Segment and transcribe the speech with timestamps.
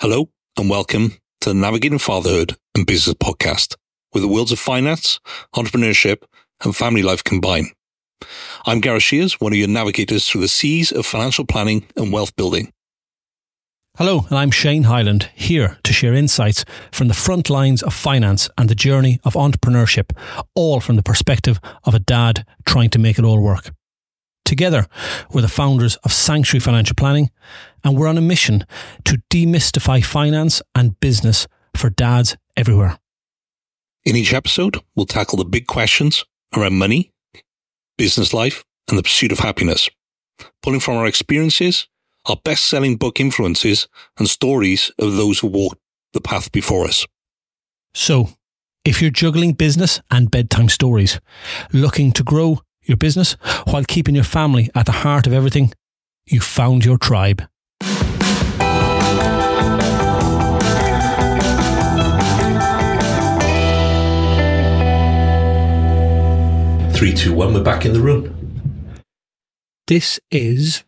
[0.00, 3.74] Hello and welcome to the Navigating Fatherhood and Business podcast,
[4.12, 5.20] where the worlds of finance,
[5.54, 6.22] entrepreneurship,
[6.64, 7.66] and family life combine.
[8.64, 12.34] I'm Gareth Shears, one of your navigators through the seas of financial planning and wealth
[12.34, 12.72] building.
[13.98, 18.48] Hello, and I'm Shane Hyland, here to share insights from the front lines of finance
[18.56, 20.16] and the journey of entrepreneurship,
[20.54, 23.70] all from the perspective of a dad trying to make it all work.
[24.50, 24.88] Together,
[25.30, 27.30] we're the founders of Sanctuary Financial Planning,
[27.84, 28.64] and we're on a mission
[29.04, 31.46] to demystify finance and business
[31.76, 32.98] for dads everywhere.
[34.04, 37.12] In each episode, we'll tackle the big questions around money,
[37.96, 39.88] business life, and the pursuit of happiness,
[40.64, 41.86] pulling from our experiences,
[42.26, 43.86] our best selling book influences,
[44.18, 45.78] and stories of those who walked
[46.12, 47.06] the path before us.
[47.94, 48.30] So,
[48.84, 51.20] if you're juggling business and bedtime stories,
[51.72, 53.32] looking to grow your business
[53.68, 55.72] while keeping your family at the heart of everything,
[56.26, 57.42] you found your tribe.
[66.94, 68.36] Three, two, one, we're back in the room.
[69.86, 70.84] This is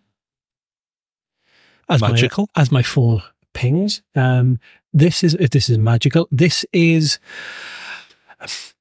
[1.88, 2.48] as Magical?
[2.54, 3.22] My, as my phone
[3.54, 4.02] pings.
[4.14, 4.58] Um,
[4.92, 6.28] this is if this is magical.
[6.30, 7.18] This is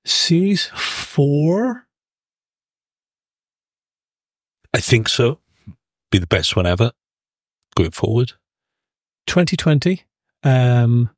[0.05, 1.87] series four.
[4.73, 5.39] I think so.
[6.11, 6.91] Be the best one ever
[7.75, 8.33] going forward.
[9.27, 10.03] 2020,
[10.43, 11.09] um,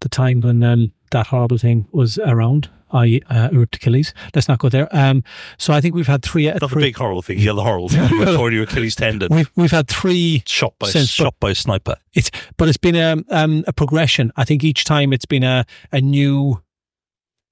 [0.00, 2.68] the time when um, that horrible thing was around.
[2.92, 4.14] I uh, ripped Achilles.
[4.34, 4.88] Let's not go there.
[4.94, 5.24] Um,
[5.58, 6.46] so I think we've had three.
[6.46, 7.38] Not the three big horrible thing.
[7.38, 8.08] Yeah, the horrible thing.
[8.10, 9.28] You tore your Achilles tendon.
[9.34, 11.96] we've we've had three Shot by Since- shot by a sniper.
[12.14, 14.30] It's but it's been a um, a progression.
[14.36, 16.62] I think each time it's been a a new,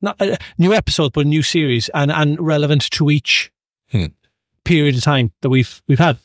[0.01, 3.51] not a new episode, but a new series, and and relevant to each
[3.91, 4.07] Hmm.
[4.65, 6.19] Period of time that we've we've had,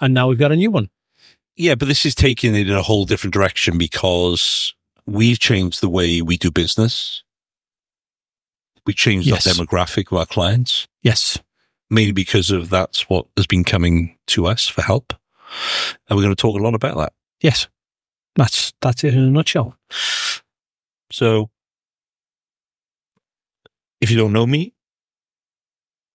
[0.00, 0.90] and now we've got a new one.
[1.56, 4.74] Yeah, but this is taking it in a whole different direction because
[5.06, 7.22] we've changed the way we do business.
[8.84, 9.46] We changed Yes.
[9.46, 11.38] our demographic of our clients, Yes,
[11.90, 15.12] mainly because of that's what has been coming to us for help.
[16.08, 17.12] And we're going to talk a lot about that.
[17.40, 17.68] yes,
[18.34, 19.76] that's that's it in a nutshell.
[21.10, 21.50] So
[24.00, 24.74] if you don't know me,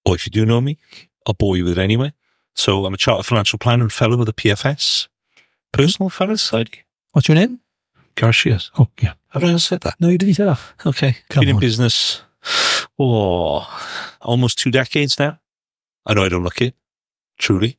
[0.05, 0.77] or if you do know me,
[1.27, 2.13] I'll bore you with it anyway.
[2.53, 5.07] So I'm a chartered financial planner and fellow with the PFS,
[5.71, 6.83] Personal Finance Society.
[7.11, 7.59] What's your name?
[8.15, 8.71] Gareth Shears.
[8.77, 9.95] Oh yeah, Have I said that?
[9.99, 10.59] no, you didn't say that.
[10.85, 11.17] Okay.
[11.29, 11.61] Come Been in on.
[11.61, 12.21] business,
[12.99, 13.65] oh,
[14.21, 15.39] almost two decades now.
[16.05, 16.75] I know I don't look it,
[17.37, 17.77] truly.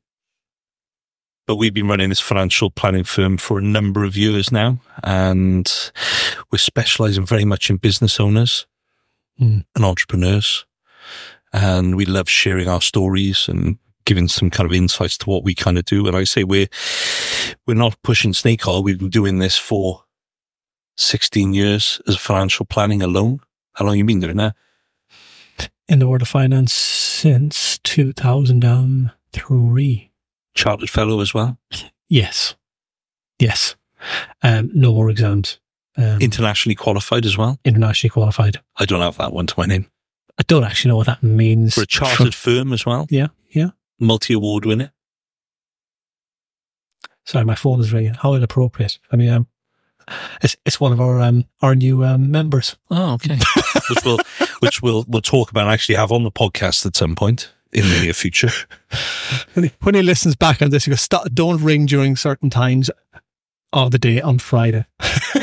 [1.47, 5.71] But we've been running this financial planning firm for a number of years now, and
[6.51, 8.67] we're specializing very much in business owners
[9.41, 9.65] Mm.
[9.75, 10.67] and entrepreneurs.
[11.53, 15.55] And we love sharing our stories and giving some kind of insights to what we
[15.55, 16.07] kind of do.
[16.07, 16.69] And I say we're,
[17.67, 18.83] we're not pushing snake oil.
[18.83, 20.05] We've been doing this for
[20.97, 23.41] 16 years as financial planning alone.
[23.75, 24.55] How long you been doing that?
[25.89, 30.11] In the world of finance since two thousand and three.
[30.55, 31.59] Chartered fellow as well.
[32.09, 32.55] Yes,
[33.39, 33.77] yes.
[34.43, 35.59] Um, no more exams.
[35.97, 37.59] Um, Internationally qualified as well.
[37.65, 38.61] internationally qualified.
[38.77, 39.87] I don't have that one to my name.
[40.39, 41.75] I don't actually know what that means.
[41.75, 43.07] For a chartered firm as well.
[43.11, 43.71] Yeah, yeah.
[43.99, 44.93] Multi award winner.
[47.25, 48.15] Sorry, my phone is ringing.
[48.15, 48.99] How inappropriate.
[49.13, 49.47] I mean, um,
[50.43, 52.77] it's it's one of our um our new um, members.
[52.91, 53.39] Oh, okay.
[53.89, 54.19] which we'll
[54.61, 57.89] which we'll we'll talk about and actually have on the podcast at some point in
[57.89, 58.51] the near future.
[59.55, 62.91] When he, when he listens back on this, he goes, "Don't ring during certain times
[63.73, 64.87] of the day on Friday."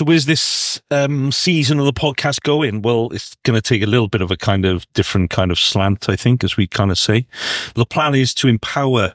[0.00, 2.80] So where's this um, season of the podcast going?
[2.80, 5.58] Well, it's going to take a little bit of a kind of different kind of
[5.58, 7.26] slant, I think, as we kind of say.
[7.74, 9.12] The plan is to empower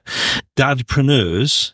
[0.55, 1.73] dadpreneurs.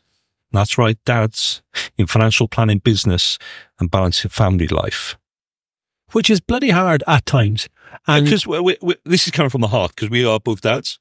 [0.54, 1.62] That's right, dads
[1.98, 3.38] in financial planning, business,
[3.82, 5.18] and balancing family life.
[6.14, 7.68] Which is bloody hard at times.
[8.08, 10.62] And Because we, we, we, this is coming from the heart, because we are both
[10.62, 11.00] dads.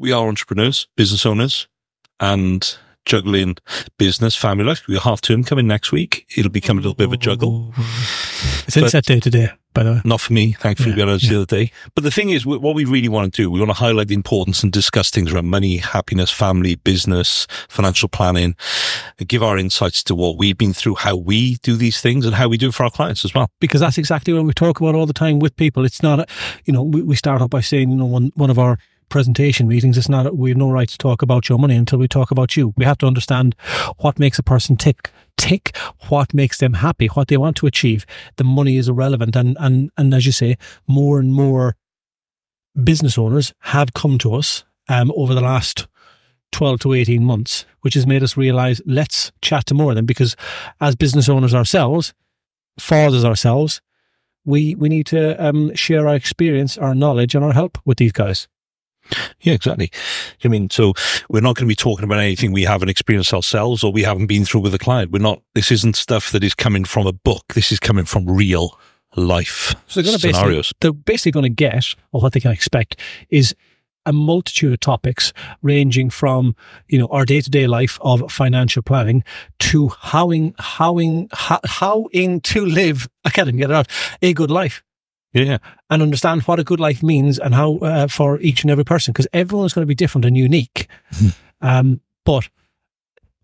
[0.00, 1.68] We are entrepreneurs, business owners,
[2.18, 3.56] and juggling
[3.98, 4.86] business, family life.
[4.88, 6.26] We have half term coming next week.
[6.36, 7.72] It'll become a little bit of a juggle.
[8.66, 10.00] it's inset day today, by the way.
[10.04, 11.70] Not for me, thankfully, Yeah, we had it the other day.
[11.94, 14.14] But the thing is, what we really want to do, we want to highlight the
[14.14, 18.56] importance and discuss things around money, happiness, family, business, financial planning,
[19.18, 22.34] and give our insights to what we've been through, how we do these things, and
[22.34, 23.48] how we do it for our clients as well.
[23.60, 25.84] because that's exactly what we talk about all the time with people.
[25.84, 26.26] It's not, a,
[26.64, 28.78] you know, we, we start off by saying, you know, one, one of our
[29.08, 32.08] presentation meetings, it's not, we have no right to talk about your money until we
[32.08, 32.74] talk about you.
[32.76, 33.54] We have to understand
[33.98, 35.76] what makes a person tick, tick,
[36.08, 38.06] what makes them happy, what they want to achieve.
[38.36, 39.36] The money is irrelevant.
[39.36, 40.56] And, and, and as you say,
[40.86, 41.76] more and more
[42.82, 45.86] business owners have come to us, um, over the last
[46.52, 50.06] 12 to 18 months, which has made us realize let's chat to more of them
[50.06, 50.36] because
[50.80, 52.14] as business owners ourselves,
[52.78, 53.80] fathers ourselves,
[54.44, 58.12] we, we need to um, share our experience, our knowledge, and our help with these
[58.12, 58.46] guys.
[59.40, 59.90] Yeah, exactly.
[60.42, 60.94] I mean, so
[61.28, 64.26] we're not going to be talking about anything we haven't experienced ourselves or we haven't
[64.26, 65.12] been through with a client.
[65.12, 67.54] We're not, this isn't stuff that is coming from a book.
[67.54, 68.78] This is coming from real
[69.16, 70.68] life So they're going to scenarios.
[70.68, 72.98] basically, they're basically going to get, or what they can expect,
[73.30, 73.54] is
[74.06, 76.54] a multitude of topics ranging from,
[76.88, 79.24] you know, our day to day life of financial planning
[79.58, 83.88] to howing, howing, how, howing to live, I can't even get it out,
[84.20, 84.82] a good life
[85.34, 85.58] Yeah,
[85.90, 89.12] and understand what a good life means and how uh, for each and every person,
[89.12, 90.88] because everyone's going to be different and unique.
[91.60, 92.48] um, but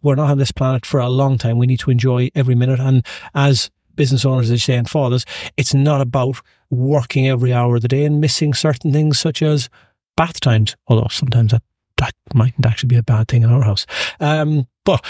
[0.00, 1.58] we're not on this planet for a long time.
[1.58, 2.78] We need to enjoy every minute.
[2.78, 3.04] And
[3.34, 5.26] as business owners, as you say, and fathers,
[5.56, 6.40] it's not about
[6.70, 9.69] working every hour of the day and missing certain things such as
[10.16, 11.62] bath times, although sometimes that,
[11.96, 13.84] that mightn't actually be a bad thing in our house.
[14.20, 15.04] Um, but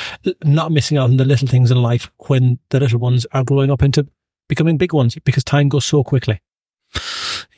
[0.44, 3.70] not missing out on the little things in life when the little ones are growing
[3.70, 4.08] up into
[4.48, 6.40] becoming big ones because time goes so quickly.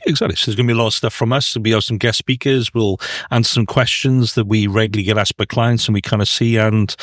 [0.05, 0.37] Exactly.
[0.37, 1.57] So there's going to be a lot of stuff from us.
[1.57, 2.75] We have some guest speakers.
[2.75, 2.99] We'll
[3.31, 6.57] answer some questions that we regularly get asked by clients and we kind of see,
[6.57, 6.95] and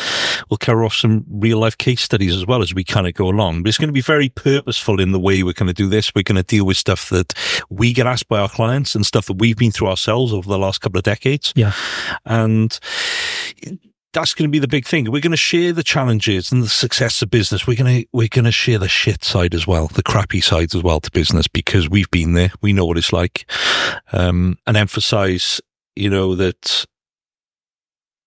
[0.50, 3.30] we'll cover off some real life case studies as well as we kind of go
[3.30, 3.64] along.
[3.64, 6.14] But it's going to be very purposeful in the way we're going to do this.
[6.14, 7.34] We're going to deal with stuff that
[7.70, 10.60] we get asked by our clients and stuff that we've been through ourselves over the
[10.60, 11.54] last couple of decades.
[11.56, 11.74] Yeah.
[12.26, 12.78] And
[14.14, 15.12] that's going to be the big thing.
[15.12, 17.68] We're going to share the challenges and the success of business.
[17.68, 20.74] We're going to we're going to share the shit side as well, the crappy sides
[20.74, 22.52] as well to business because we've been there.
[22.62, 23.50] We know what it's like,
[24.12, 25.62] um, and emphasize,
[25.96, 26.86] you know, that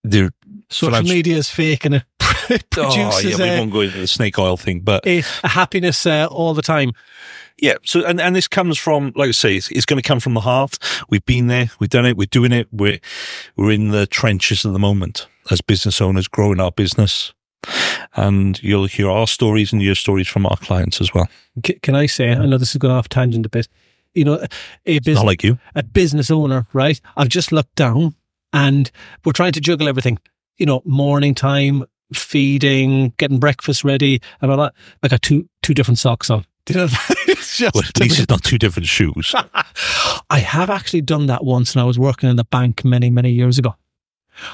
[0.03, 0.33] the
[0.69, 2.03] Social Financial- media is fake and it
[2.69, 2.77] produces.
[2.77, 6.27] Oh yeah, we won't go into the snake oil thing, but a, a happiness uh,
[6.31, 6.93] all the time.
[7.59, 7.75] Yeah.
[7.85, 10.33] So, and, and this comes from, like I say, it's, it's going to come from
[10.33, 10.79] the heart.
[11.09, 11.69] We've been there.
[11.79, 12.17] We've done it.
[12.17, 12.67] We're doing it.
[12.71, 12.99] We're,
[13.55, 17.33] we're in the trenches at the moment as business owners growing our business.
[18.15, 21.27] And you'll hear our stories and your stories from our clients as well.
[21.81, 22.31] Can I say?
[22.31, 23.67] I know this is going off tangent a bit.
[24.13, 24.33] You know,
[24.85, 25.57] a Not business like you.
[25.73, 26.99] a business owner, right?
[27.17, 28.15] I've just looked down
[28.51, 28.91] and
[29.25, 30.19] we're trying to juggle everything.
[30.57, 34.73] You know, morning time, feeding, getting breakfast ready, and all that.
[35.01, 36.45] I got two two different socks on.
[36.69, 36.87] You know?
[37.27, 39.35] it's just Well, at least it's not two different shoes.
[40.29, 43.31] I have actually done that once, and I was working in the bank many many
[43.31, 43.75] years ago.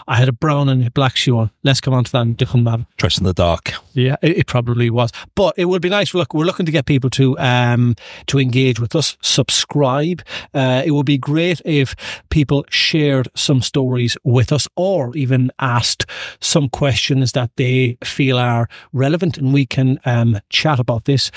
[0.08, 1.52] I had a brown and a black shoe on.
[1.64, 2.86] Let's come on to that in a different matter.
[2.98, 3.74] Dressed in the dark.
[3.94, 6.14] Yeah, it, it probably was, but it would be nice.
[6.14, 7.96] Look, we're looking to get people to um
[8.28, 10.22] to engage with us, subscribe.
[10.54, 11.96] Uh, it would be great if
[12.30, 16.06] people shared some stories with us, or even asked
[16.42, 21.32] some questions that they feel are relevant, and we can um chat about this.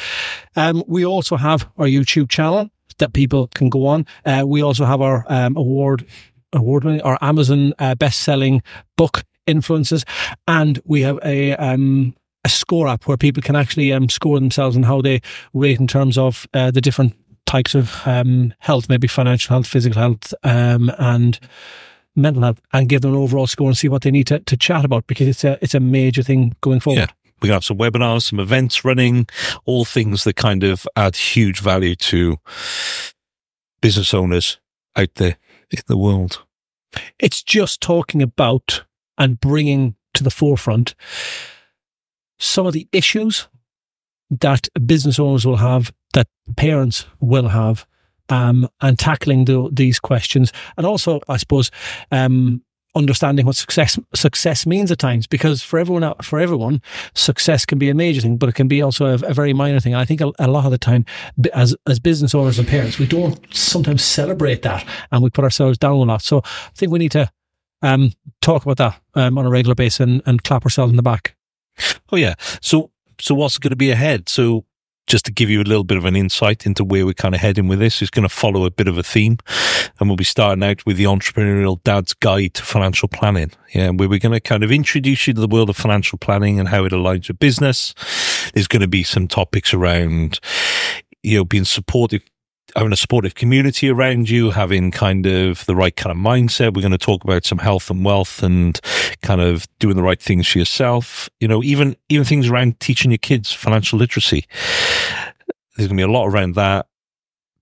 [0.57, 4.07] Um, we also have our YouTube channel that people can go on.
[4.25, 6.07] Uh, we also have our um, award
[6.53, 8.63] award winning or Amazon uh, best selling
[8.97, 10.05] book influences,
[10.47, 12.15] and we have a um,
[12.45, 15.21] a score app where people can actually um, score themselves and how they
[15.55, 17.15] rate in terms of uh, the different
[17.47, 21.39] types of um, health, maybe financial health, physical health, um, and
[22.17, 24.57] mental health, and give them an overall score and see what they need to, to
[24.57, 27.01] chat about because it's a it's a major thing going forward.
[27.01, 27.07] Yeah.
[27.41, 29.27] We're going to have some webinars, some events running,
[29.65, 32.37] all things that kind of add huge value to
[33.81, 34.61] business owners
[34.95, 35.37] out there
[35.79, 36.45] in the world.
[37.19, 38.85] It's just talking about
[39.19, 40.95] and bringing to the forefront
[42.39, 43.49] some of the issues
[44.31, 47.87] that business owners will have, that parents will have,
[48.29, 51.71] um, and tackling the, these questions, and also, I suppose,
[52.11, 52.63] um,
[52.95, 55.27] understanding what success success means at times.
[55.27, 56.83] Because for everyone, for everyone,
[57.15, 59.81] success can be a major thing, but it can be also a, a very minor
[59.81, 59.95] thing.
[59.95, 61.05] I think a, a lot of the time,
[61.53, 65.79] as as business owners and parents, we don't sometimes celebrate that, and we put ourselves
[65.79, 66.23] down a lot.
[66.23, 67.31] So I think we need to
[67.83, 71.03] um, talk about that um, on a regular basis and, and clap ourselves in the
[71.03, 71.35] back.
[72.13, 72.35] Oh yeah.
[72.61, 74.29] So so what's going to be ahead?
[74.29, 74.65] So
[75.13, 77.41] just to give you a little bit of an insight into where we're kind of
[77.43, 79.37] heading with this, it's going to follow a bit of a theme,
[80.01, 83.51] and we'll be starting out with the entrepreneurial dad's guide to financial planning.
[83.75, 86.59] Yeah, where we're going to kind of introduce you to the world of financial planning
[86.59, 87.95] and how it aligns with business.
[88.55, 90.41] There's going to be some topics around,
[91.23, 92.23] you know, being supportive.
[92.77, 96.75] Having a supportive community around you, having kind of the right kind of mindset.
[96.75, 98.81] We're going to talk about some health and wealth and
[99.21, 101.29] kind of doing the right things for yourself.
[101.39, 104.47] You know, even even things around teaching your kids financial literacy.
[105.77, 106.87] There's going to be a lot around that.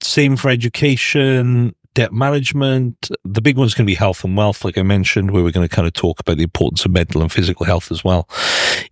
[0.03, 3.11] Same for education, debt management.
[3.25, 5.69] The big one's going to be health and wealth, like I mentioned, where we're going
[5.69, 8.29] to kind of talk about the importance of mental and physical health as well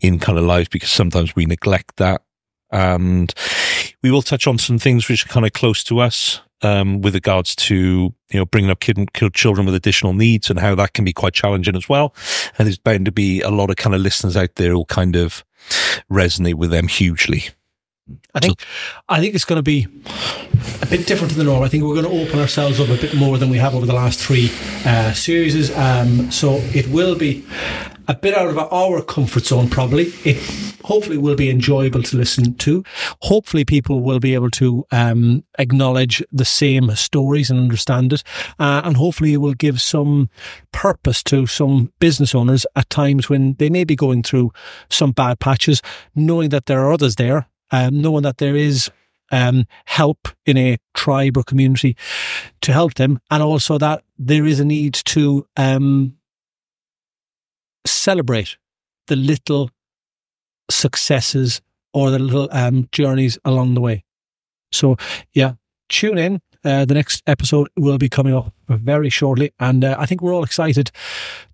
[0.00, 2.22] in kind of life because sometimes we neglect that.
[2.70, 3.32] And
[4.02, 6.40] we will touch on some things which are kind of close to us.
[6.62, 7.76] um, with regards to
[8.30, 11.12] you know bringing up kid, kid children with additional needs and how that can be
[11.12, 12.14] quite challenging as well.
[12.58, 15.16] And there's bound to be a lot of kind of listeners out there who kind
[15.16, 15.44] of
[16.10, 17.44] resonate with them hugely.
[18.34, 18.62] I think
[19.08, 19.86] I think it's going to be
[20.82, 21.62] a bit different to the norm.
[21.62, 23.86] I think we're going to open ourselves up a bit more than we have over
[23.86, 24.50] the last three
[24.84, 25.76] uh, series.
[25.76, 27.44] Um, so it will be
[28.06, 29.68] a bit out of our comfort zone.
[29.68, 30.36] Probably it
[30.84, 32.82] hopefully will be enjoyable to listen to.
[33.22, 38.22] Hopefully people will be able to um, acknowledge the same stories and understand it,
[38.58, 40.30] uh, and hopefully it will give some
[40.72, 44.50] purpose to some business owners at times when they may be going through
[44.88, 45.82] some bad patches,
[46.14, 48.90] knowing that there are others there um, knowing that there is
[49.30, 51.96] um, help in a tribe or community
[52.62, 56.16] to help them, and also that there is a need to um,
[57.86, 58.56] celebrate
[59.06, 59.70] the little
[60.70, 61.60] successes
[61.92, 64.04] or the little um, journeys along the way.
[64.72, 64.96] So,
[65.32, 65.54] yeah,
[65.88, 66.40] tune in.
[66.68, 70.34] Uh, the next episode will be coming up very shortly, and uh, I think we're
[70.34, 70.90] all excited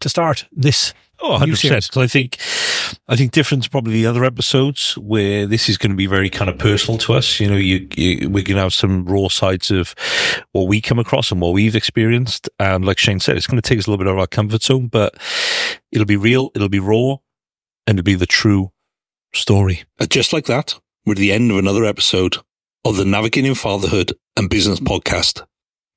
[0.00, 1.62] to start this Oh, 100%.
[1.62, 2.38] Because I think,
[3.09, 6.28] I think different to probably the other episodes where this is going to be very
[6.28, 7.40] kind of personal to us.
[7.40, 9.94] You know, you, you we're going to have some raw sides of
[10.52, 12.50] what we come across and what we've experienced.
[12.59, 14.26] And like Shane said, it's going to take us a little bit out of our
[14.26, 15.16] comfort zone, but
[15.92, 17.16] it'll be real, it'll be raw,
[17.87, 18.73] and it'll be the true
[19.33, 19.85] story.
[20.09, 20.75] Just like that,
[21.06, 22.38] we're at the end of another episode
[22.85, 25.43] of the Navigating Fatherhood and Business podcast.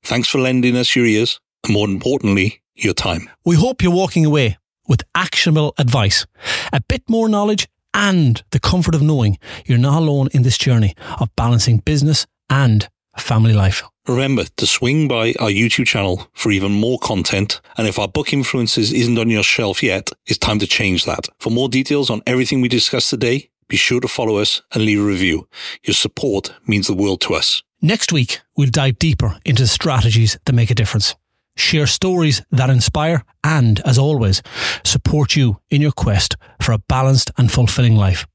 [0.02, 3.28] Thanks for lending us your ears and more importantly, your time.
[3.44, 6.26] We hope you're walking away with actionable advice,
[6.72, 10.94] a bit more knowledge, and the comfort of knowing you're not alone in this journey
[11.20, 13.82] of balancing business and family life.
[14.06, 17.60] Remember to swing by our YouTube channel for even more content.
[17.76, 21.28] And if our book influences isn't on your shelf yet, it's time to change that.
[21.38, 25.00] For more details on everything we discussed today, be sure to follow us and leave
[25.00, 25.48] a review.
[25.84, 27.62] Your support means the world to us.
[27.80, 31.14] Next week, we'll dive deeper into the strategies that make a difference
[31.58, 34.42] share stories that inspire, and, as always,
[34.84, 38.26] support you in your quest for a balanced and fulfilling life.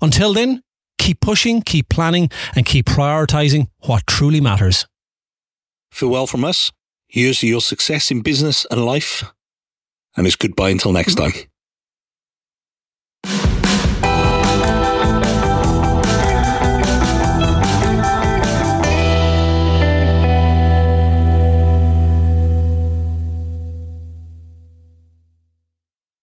[0.00, 0.62] Until then,
[0.98, 4.86] keep pushing, keep planning, and keep prioritizing what truly matters.
[5.90, 6.72] Farewell from us.
[7.06, 9.22] Here's to your success in business and life.
[10.16, 11.32] And it's goodbye until next time.